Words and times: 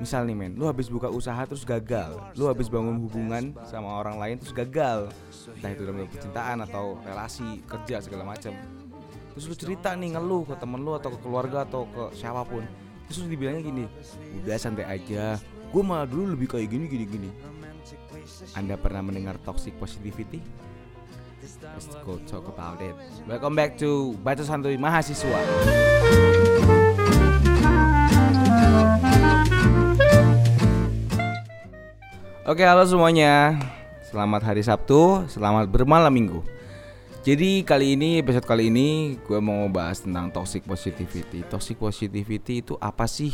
misal 0.00 0.24
nih 0.24 0.32
men 0.32 0.56
lu 0.56 0.64
habis 0.64 0.88
buka 0.88 1.12
usaha 1.12 1.44
terus 1.44 1.62
gagal. 1.62 2.16
Lu 2.34 2.48
habis 2.48 2.72
bangun 2.72 2.96
hubungan 3.04 3.52
sama 3.68 4.00
orang 4.00 4.16
lain 4.16 4.36
terus 4.40 4.56
gagal. 4.56 5.12
Entah 5.60 5.70
itu 5.70 5.84
dalam 5.84 6.08
percintaan 6.08 6.58
atau 6.64 6.96
relasi 7.04 7.60
kerja 7.68 8.00
segala 8.00 8.24
macam. 8.24 8.56
Terus 9.36 9.44
lu 9.46 9.54
cerita 9.54 9.92
nih 9.94 10.16
ngeluh 10.16 10.48
ke 10.48 10.56
temen 10.56 10.80
lu 10.80 10.96
atau 10.96 11.12
ke 11.12 11.18
keluarga 11.20 11.68
atau 11.68 11.84
ke 11.86 12.16
siapa 12.16 12.42
pun. 12.48 12.64
Terus 13.06 13.22
lu 13.22 13.36
dibilangnya 13.36 13.62
gini 13.62 13.84
udah 14.42 14.56
santai 14.56 14.88
aja. 14.88 15.36
Gue 15.70 15.82
malah 15.84 16.08
dulu 16.08 16.34
lebih 16.34 16.50
kayak 16.50 16.66
gini 16.72 16.88
gini 16.88 17.04
gini. 17.06 17.30
Anda 18.56 18.80
pernah 18.80 19.04
mendengar 19.04 19.36
toxic 19.44 19.76
positivity? 19.76 20.40
Let's 21.40 21.88
go 22.04 22.20
talk 22.28 22.48
about 22.48 22.84
it. 22.84 22.96
Welcome 23.24 23.56
back 23.56 23.80
to 23.80 24.16
Baca 24.20 24.44
Santuy 24.44 24.76
Mahasiswa. 24.76 25.40
Oke, 32.50 32.66
halo 32.66 32.82
semuanya. 32.82 33.62
Selamat 34.10 34.42
hari 34.42 34.58
Sabtu, 34.66 35.22
selamat 35.30 35.70
bermalam 35.70 36.10
Minggu. 36.10 36.42
Jadi 37.22 37.62
kali 37.62 37.94
ini 37.94 38.18
episode 38.18 38.42
kali 38.42 38.74
ini 38.74 39.14
gue 39.22 39.38
mau 39.38 39.70
bahas 39.70 40.02
tentang 40.02 40.34
toxic 40.34 40.66
positivity. 40.66 41.46
Toxic 41.46 41.78
positivity 41.78 42.58
itu 42.58 42.74
apa 42.82 43.06
sih? 43.06 43.30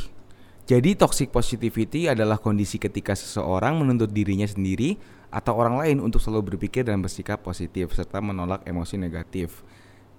Jadi 0.69 1.01
toxic 1.01 1.33
positivity 1.33 2.13
adalah 2.13 2.37
kondisi 2.37 2.77
ketika 2.77 3.17
seseorang 3.17 3.81
menuntut 3.81 4.13
dirinya 4.13 4.45
sendiri 4.45 5.01
atau 5.33 5.57
orang 5.57 5.81
lain 5.81 6.05
untuk 6.05 6.21
selalu 6.21 6.53
berpikir 6.53 6.85
dan 6.85 7.01
bersikap 7.01 7.41
positif 7.41 7.97
serta 7.97 8.21
menolak 8.21 8.69
emosi 8.69 9.01
negatif. 9.01 9.65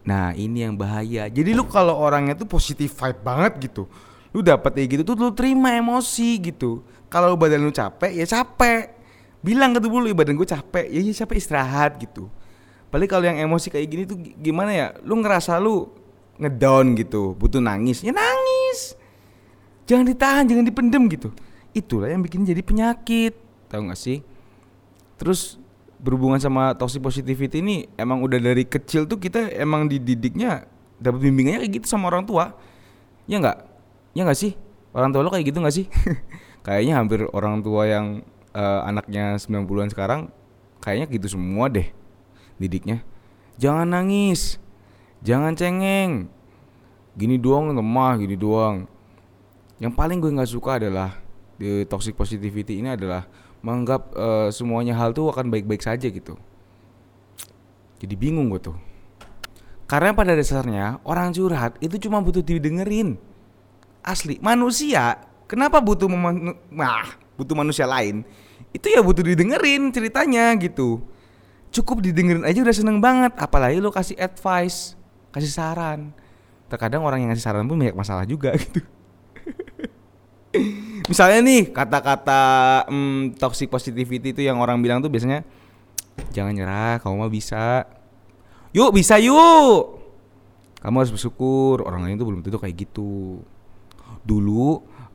Nah, 0.10 0.34
ini 0.34 0.66
yang 0.66 0.74
bahaya. 0.74 1.30
Jadi 1.30 1.54
lu 1.54 1.70
kalau 1.70 2.02
orangnya 2.02 2.34
tuh 2.34 2.50
positif 2.50 2.98
vibe 2.98 3.22
banget 3.22 3.62
gitu. 3.62 3.86
Lu 4.36 4.44
dapet 4.44 4.76
kayak 4.76 4.90
gitu 5.00 5.02
tuh 5.08 5.16
lu 5.16 5.32
terima 5.32 5.72
emosi 5.76 6.40
gitu. 6.42 6.84
Kalau 7.08 7.36
badan 7.40 7.64
lu 7.64 7.72
capek 7.72 8.12
ya 8.12 8.26
capek. 8.28 8.96
Bilang 9.40 9.72
ke 9.72 9.80
tubuh 9.80 10.02
lu 10.04 10.12
"Ya, 10.12 10.18
badan 10.18 10.36
gue 10.36 10.50
capek, 10.50 10.86
ya 10.92 11.00
ya 11.00 11.14
capek 11.24 11.38
istirahat 11.40 12.02
gitu. 12.02 12.28
Paling 12.92 13.08
kalau 13.08 13.24
yang 13.28 13.40
emosi 13.40 13.72
kayak 13.72 13.88
gini 13.88 14.04
tuh 14.04 14.18
gimana 14.20 14.72
ya? 14.74 14.88
Lu 15.06 15.20
ngerasa 15.20 15.56
lu 15.62 15.88
ngedown 16.42 16.98
gitu, 16.98 17.38
butuh 17.38 17.62
nangis, 17.62 18.02
ya 18.04 18.12
nangis. 18.12 18.98
Jangan 19.88 20.06
ditahan, 20.10 20.44
jangan 20.50 20.66
dipendem 20.68 21.04
gitu. 21.08 21.30
Itulah 21.72 22.12
yang 22.12 22.26
bikin 22.26 22.44
jadi 22.44 22.60
penyakit. 22.60 23.38
Tahu 23.72 23.88
gak 23.88 24.00
sih? 24.00 24.20
Terus 25.16 25.62
berhubungan 25.98 26.38
sama 26.38 26.78
toxic 26.78 27.02
positivity 27.02 27.62
ini 27.62 27.90
emang 27.98 28.22
udah 28.22 28.38
dari 28.38 28.64
kecil 28.66 29.10
tuh 29.10 29.18
kita 29.18 29.50
emang 29.58 29.90
dididiknya 29.90 30.70
dapat 31.02 31.26
bimbingannya 31.26 31.66
kayak 31.66 31.74
gitu 31.82 31.88
sama 31.90 32.10
orang 32.10 32.26
tua. 32.26 32.54
Ya 33.26 33.42
nggak? 33.42 33.77
Ya 34.18 34.26
nggak 34.26 34.40
sih? 34.42 34.58
Orang 34.98 35.14
tua 35.14 35.22
lo 35.22 35.30
kayak 35.30 35.54
gitu 35.54 35.62
nggak 35.62 35.76
sih? 35.78 35.86
Kayaknya 36.66 36.94
hampir 36.98 37.20
orang 37.38 37.62
tua 37.62 37.86
yang 37.86 38.26
eh, 38.58 38.82
anaknya 38.82 39.38
90-an 39.38 39.94
sekarang 39.94 40.34
kayaknya 40.82 41.06
gitu 41.14 41.38
semua 41.38 41.70
deh 41.70 41.86
didiknya. 42.58 43.06
Jangan 43.62 43.86
nangis. 43.86 44.58
Jangan 45.22 45.54
cengeng. 45.54 46.34
Gini 47.14 47.38
doang 47.38 47.74
lemah, 47.74 48.18
gini 48.18 48.34
doang. 48.34 48.90
Yang 49.78 49.94
paling 49.94 50.18
gue 50.18 50.34
nggak 50.34 50.50
suka 50.50 50.82
adalah 50.82 51.14
di 51.58 51.86
toxic 51.86 52.18
positivity 52.18 52.82
ini 52.82 52.98
adalah 52.98 53.30
menganggap 53.62 54.02
eh, 54.18 54.50
semuanya 54.50 54.98
hal 54.98 55.14
tuh 55.14 55.30
akan 55.30 55.54
baik-baik 55.54 55.86
saja 55.86 56.10
gitu. 56.10 56.34
Jadi 58.02 58.14
bingung 58.18 58.50
gue 58.50 58.62
tuh. 58.62 58.78
Karena 59.86 60.12
pada 60.12 60.34
dasarnya 60.34 61.00
orang 61.06 61.32
curhat 61.32 61.78
itu 61.86 62.02
cuma 62.02 62.18
butuh 62.20 62.42
didengerin. 62.42 63.37
Asli, 64.08 64.40
manusia 64.40 65.20
kenapa 65.52 65.84
butuh 65.84 66.08
mema- 66.08 66.56
ah, 66.80 67.12
butuh 67.36 67.60
manusia 67.60 67.84
lain? 67.84 68.24
Itu 68.72 68.88
ya 68.88 69.04
butuh 69.04 69.24
didengerin 69.24 69.92
ceritanya 69.92 70.56
gitu. 70.56 71.04
Cukup 71.76 72.00
didengerin 72.00 72.48
aja 72.48 72.64
udah 72.64 72.76
seneng 72.76 73.04
banget, 73.04 73.36
apalagi 73.36 73.84
lo 73.84 73.92
kasih 73.92 74.16
advice, 74.16 74.96
kasih 75.36 75.52
saran. 75.52 76.16
Terkadang 76.72 77.04
orang 77.04 77.24
yang 77.24 77.36
ngasih 77.36 77.44
saran 77.44 77.68
pun 77.68 77.76
banyak 77.76 77.96
masalah 77.96 78.24
juga 78.24 78.56
gitu. 78.64 78.80
Misalnya 81.08 81.40
nih 81.44 81.72
kata-kata 81.72 82.42
mm, 82.88 83.40
toxic 83.40 83.68
positivity 83.68 84.32
itu 84.32 84.42
yang 84.44 84.60
orang 84.60 84.80
bilang 84.80 85.04
tuh 85.04 85.12
biasanya 85.12 85.44
jangan 86.32 86.56
nyerah, 86.56 86.96
kamu 87.04 87.28
mah 87.28 87.32
bisa. 87.32 87.84
Yuk 88.72 88.92
bisa 88.96 89.16
yuk. 89.20 90.00
Kamu 90.84 90.96
harus 91.04 91.12
bersyukur. 91.14 91.84
Orang 91.84 92.04
lain 92.04 92.20
tuh 92.20 92.28
belum 92.28 92.42
tentu 92.44 92.60
kayak 92.60 92.76
gitu. 92.88 93.44
Dulu 94.24 94.66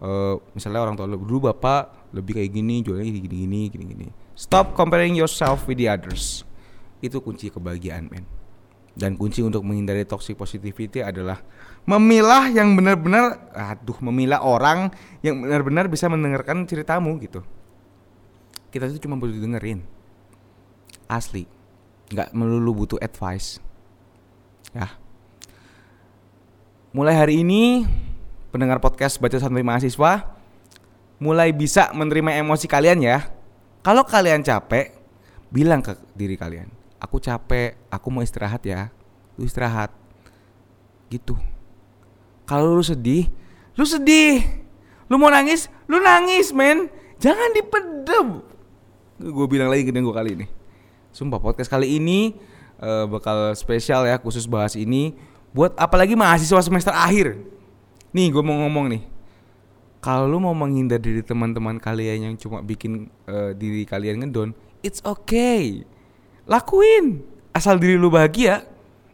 eh, 0.02 0.34
misalnya 0.56 0.80
orang 0.82 0.94
tua 0.98 1.06
lu, 1.06 1.20
dulu 1.20 1.52
bapak 1.52 2.12
lebih 2.12 2.38
kayak 2.40 2.50
gini, 2.52 2.84
jualnya 2.84 3.08
gini 3.08 3.20
gini 3.24 3.36
gini 3.44 3.60
gini 3.72 3.84
gini. 3.84 4.06
Stop 4.36 4.76
comparing 4.76 5.16
yourself 5.16 5.64
with 5.68 5.80
the 5.80 5.88
others. 5.88 6.44
Itu 7.00 7.20
kunci 7.24 7.48
kebahagiaan, 7.50 8.08
men. 8.12 8.24
Dan 8.92 9.16
kunci 9.16 9.40
untuk 9.40 9.64
menghindari 9.64 10.04
toxic 10.04 10.36
positivity 10.36 11.00
adalah 11.00 11.40
memilah 11.88 12.52
yang 12.52 12.76
benar-benar 12.76 13.40
aduh 13.56 13.96
memilah 14.04 14.44
orang 14.44 14.92
yang 15.24 15.40
benar-benar 15.40 15.88
bisa 15.88 16.12
mendengarkan 16.12 16.68
ceritamu 16.68 17.16
gitu. 17.24 17.40
Kita 18.68 18.88
itu 18.88 19.08
cuma 19.08 19.16
butuh 19.16 19.36
dengerin. 19.36 19.80
Asli. 21.08 21.48
nggak 22.12 22.36
melulu 22.36 22.84
butuh 22.84 23.00
advice. 23.00 23.56
Ya. 24.76 24.92
Mulai 26.92 27.16
hari 27.16 27.40
ini 27.40 27.88
pendengar 28.52 28.84
podcast 28.84 29.16
Baca 29.16 29.40
Santai 29.40 29.64
Mahasiswa 29.64 30.28
mulai 31.16 31.56
bisa 31.56 31.88
menerima 31.96 32.44
emosi 32.44 32.68
kalian 32.68 33.00
ya. 33.00 33.32
Kalau 33.80 34.04
kalian 34.04 34.44
capek, 34.44 34.92
bilang 35.48 35.80
ke 35.80 35.96
diri 36.12 36.36
kalian, 36.36 36.68
aku 37.00 37.18
capek, 37.18 37.74
aku 37.88 38.06
mau 38.12 38.20
istirahat 38.20 38.62
ya. 38.62 38.92
Lu 39.40 39.48
istirahat. 39.48 39.90
Gitu. 41.08 41.34
Kalau 42.44 42.76
lu 42.76 42.84
sedih, 42.84 43.26
lu 43.74 43.88
sedih. 43.88 44.44
Lu 45.08 45.16
mau 45.16 45.32
nangis, 45.32 45.66
lu 45.88 45.98
nangis, 45.98 46.52
men. 46.52 46.92
Jangan 47.18 47.50
dipendem. 47.56 48.44
Gue 49.18 49.46
bilang 49.48 49.72
lagi 49.72 49.88
gede 49.88 49.98
gue 49.98 50.14
kali 50.14 50.30
ini. 50.36 50.46
Sumpah 51.10 51.40
podcast 51.40 51.72
kali 51.72 51.96
ini 51.96 52.36
eh, 52.80 53.04
bakal 53.08 53.54
spesial 53.56 54.04
ya 54.08 54.16
khusus 54.18 54.48
bahas 54.48 54.74
ini 54.74 55.14
buat 55.52 55.76
apalagi 55.76 56.18
mahasiswa 56.18 56.60
semester 56.60 56.92
akhir. 56.92 57.38
Nih 58.12 58.28
gue 58.28 58.44
mau 58.44 58.60
ngomong 58.64 58.92
nih. 58.92 59.02
Kalau 60.02 60.26
lu 60.26 60.42
mau 60.42 60.52
menghindar 60.52 60.98
dari 60.98 61.22
teman-teman 61.22 61.78
kalian 61.78 62.32
yang 62.32 62.34
cuma 62.36 62.60
bikin 62.60 63.08
eh, 63.24 63.54
diri 63.56 63.86
kalian 63.88 64.20
ngedon, 64.26 64.52
it's 64.84 65.00
okay. 65.06 65.86
Lakuin. 66.44 67.22
Asal 67.52 67.78
diri 67.78 68.00
lu 68.00 68.08
bahagia, 68.10 68.64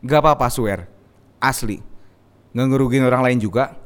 gak 0.03 0.20
apa-apa 0.25 0.48
swear. 0.48 0.88
Asli. 1.38 1.78
Nggak 2.54 2.66
ngerugiin 2.75 3.04
orang 3.04 3.22
lain 3.22 3.38
juga. 3.38 3.76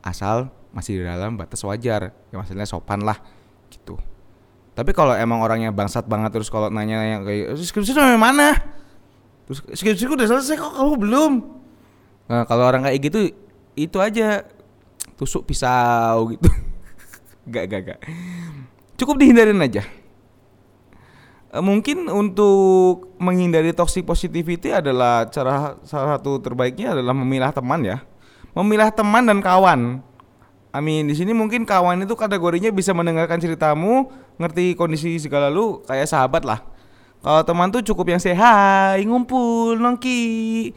Asal 0.00 0.48
masih 0.72 1.02
di 1.02 1.04
dalam 1.04 1.36
batas 1.36 1.60
wajar. 1.66 2.14
Ya 2.30 2.34
maksudnya 2.38 2.64
sopan 2.64 3.02
lah 3.02 3.18
gitu. 3.68 3.98
Tapi 4.74 4.90
kalau 4.90 5.14
emang 5.14 5.38
orangnya 5.42 5.70
bangsat 5.70 6.06
banget 6.10 6.34
terus 6.34 6.50
kalau 6.50 6.66
nanya 6.66 7.02
yang 7.02 7.22
kayak 7.22 7.54
skripsi 7.58 7.94
sampai 7.94 8.18
mana? 8.18 8.58
Terus 9.46 9.62
skripsi 9.74 10.10
udah 10.10 10.26
selesai 10.26 10.58
kok 10.58 10.74
kamu 10.74 10.94
belum? 10.98 11.32
Nah, 12.24 12.42
kalau 12.48 12.64
orang 12.66 12.82
kayak 12.88 12.98
gitu 13.04 13.20
itu 13.74 13.98
aja 13.98 14.42
tusuk 15.14 15.46
pisau 15.46 16.34
gitu. 16.34 16.48
gak 17.52 17.64
gak 17.70 17.80
gak. 17.92 18.00
Cukup 18.98 19.18
dihindarin 19.18 19.58
aja. 19.62 19.82
Eh, 21.54 21.62
Mungkin 21.62 22.10
untuk 22.10 23.14
menghindari 23.22 23.70
toxic 23.70 24.02
positivity 24.02 24.74
adalah 24.74 25.30
cara 25.30 25.78
salah 25.86 26.18
satu 26.18 26.42
terbaiknya 26.42 26.98
adalah 26.98 27.14
memilah 27.14 27.54
teman 27.54 27.80
ya. 27.86 28.02
Memilah 28.54 28.90
teman 28.90 29.26
dan 29.26 29.38
kawan. 29.42 30.02
Amin. 30.74 31.06
Di 31.06 31.14
sini 31.14 31.30
mungkin 31.30 31.62
kawan 31.62 32.02
itu 32.02 32.18
kategorinya 32.18 32.74
bisa 32.74 32.90
mendengarkan 32.90 33.38
ceritamu, 33.38 34.10
ngerti 34.42 34.74
kondisi 34.74 35.22
segala 35.22 35.46
lu 35.46 35.78
kayak 35.86 36.10
sahabat 36.10 36.42
lah. 36.42 36.66
Kalau 37.22 37.46
teman 37.46 37.70
tuh 37.70 37.80
cukup 37.80 38.10
yang 38.10 38.20
sehat, 38.20 38.98
ngumpul, 39.06 39.78
nongki, 39.78 40.74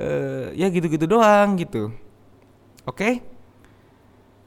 eh 0.00 0.44
ya 0.56 0.66
gitu-gitu 0.72 1.04
doang 1.04 1.60
gitu. 1.60 1.92
Oke? 2.88 3.35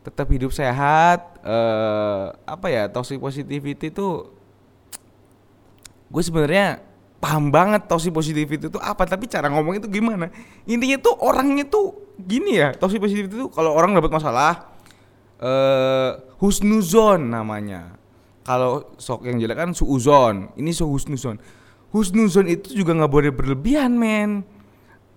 Tetap 0.09 0.27
hidup 0.33 0.49
sehat. 0.49 1.37
eh 1.39 2.25
apa 2.43 2.67
ya 2.67 2.91
toxic 2.91 3.15
positivity 3.15 3.93
tuh 3.95 4.27
gue 6.11 6.19
sebenarnya 6.19 6.83
paham 7.23 7.47
banget 7.47 7.87
toxic 7.87 8.11
positivity 8.11 8.67
itu 8.67 8.79
apa 8.81 9.07
tapi 9.07 9.29
cara 9.29 9.47
ngomong 9.47 9.79
itu 9.79 9.87
gimana. 9.87 10.33
Intinya 10.67 10.99
tuh 10.99 11.15
orangnya 11.21 11.63
tuh 11.69 12.17
gini 12.19 12.59
ya 12.59 12.75
toxic 12.75 12.99
positivity 12.99 13.39
itu 13.39 13.47
kalau 13.53 13.71
orang 13.71 13.95
dapat 13.95 14.11
masalah 14.11 14.73
eh 15.39 16.11
husnuzon 16.41 17.29
namanya. 17.29 17.95
Kalau 18.43 18.97
sok 18.97 19.29
yang 19.29 19.37
jelek 19.37 19.61
kan 19.61 19.71
suuzon 19.77 20.49
ini 20.57 20.73
so 20.73 20.89
husnuzon 20.89 21.37
husnuzon 21.93 22.49
itu 22.49 22.81
juga 22.81 22.97
nggak 22.97 23.11
boleh 23.13 23.29
berlebihan 23.29 23.93
men 23.93 24.41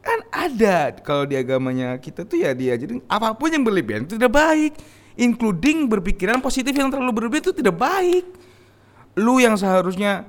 kan 0.02 0.18
ada 0.34 0.98
kalau 1.00 1.22
di 1.24 1.38
agamanya 1.38 1.94
kita 1.96 2.26
tuh 2.26 2.42
ya 2.42 2.50
dia 2.52 2.74
jadi 2.74 2.98
apa 3.06 3.38
pun 3.38 3.54
yang 3.54 3.62
berlebihan 3.62 4.02
itu 4.02 4.18
tidak 4.18 4.34
baik 4.34 4.74
including 5.16 5.88
berpikiran 5.88 6.40
positif 6.40 6.72
yang 6.72 6.88
terlalu 6.88 7.12
berlebih 7.12 7.40
itu 7.44 7.52
tidak 7.52 7.76
baik. 7.76 8.24
Lu 9.18 9.36
yang 9.36 9.60
seharusnya 9.60 10.24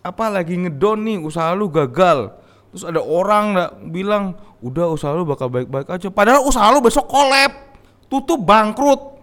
apa 0.00 0.30
lagi 0.32 0.56
ngedon 0.56 0.98
nih 1.04 1.18
usaha 1.20 1.52
lu 1.52 1.68
gagal. 1.68 2.32
Terus 2.72 2.84
ada 2.84 3.00
orang 3.00 3.44
nggak 3.56 3.72
bilang 3.92 4.36
udah 4.64 4.88
usaha 4.92 5.12
lu 5.12 5.28
bakal 5.28 5.52
baik-baik 5.52 5.88
aja. 5.88 6.08
Padahal 6.08 6.44
usaha 6.44 6.64
lu 6.72 6.80
besok 6.80 7.08
kolab, 7.08 7.52
tutup 8.08 8.40
bangkrut. 8.40 9.16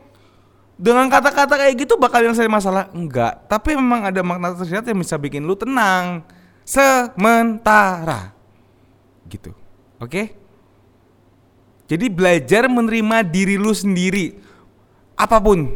Dengan 0.73 1.05
kata-kata 1.05 1.53
kayak 1.53 1.85
gitu 1.85 2.01
bakal 2.01 2.25
yang 2.25 2.33
saya 2.33 2.49
masalah 2.49 2.89
enggak, 2.97 3.45
tapi 3.45 3.77
memang 3.77 4.09
ada 4.09 4.25
makna 4.25 4.57
tersirat 4.57 4.83
yang 4.89 4.99
bisa 4.99 5.21
bikin 5.21 5.45
lu 5.45 5.53
tenang 5.53 6.25
sementara. 6.65 8.33
Gitu. 9.29 9.62
Oke? 10.03 10.35
Jadi 11.87 12.11
belajar 12.11 12.67
menerima 12.67 13.23
diri 13.23 13.55
lu 13.55 13.71
sendiri. 13.71 14.35
Apa 15.15 15.39
pun 15.39 15.71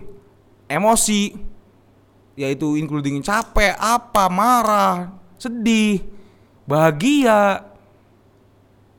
emosi 0.68 1.36
yaitu 2.38 2.78
including 2.78 3.24
capek, 3.26 3.74
apa, 3.82 4.30
marah, 4.30 5.10
sedih, 5.42 6.06
bahagia 6.70 7.66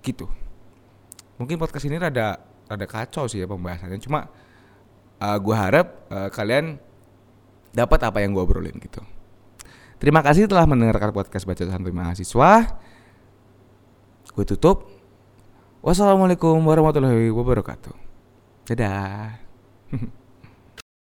gitu. 0.02 0.26
Mungkin 1.38 1.54
podcast 1.54 1.86
ini 1.86 2.02
rada 2.02 2.42
rada 2.66 2.86
kacau 2.90 3.30
sih 3.30 3.38
ya 3.38 3.46
pembahasannya. 3.46 4.02
Cuma 4.02 4.26
uh, 5.22 5.38
gue 5.38 5.54
harap 5.54 5.86
uh, 6.10 6.28
kalian 6.34 6.82
dapat 7.70 8.00
apa 8.02 8.18
yang 8.26 8.34
gue 8.34 8.42
obrolin 8.42 8.74
gitu. 8.82 8.98
Terima 10.02 10.22
kasih 10.22 10.50
telah 10.50 10.66
mendengarkan 10.66 11.14
podcast 11.14 11.46
baca 11.46 11.62
santuy 11.62 11.94
mahasiswa. 11.94 12.74
Gue 14.34 14.44
tutup. 14.46 14.97
Wassalamualaikum 15.78 16.58
warahmatullahi 16.66 17.30
wabarakatuh. 17.30 17.94
Dadah. 18.66 19.38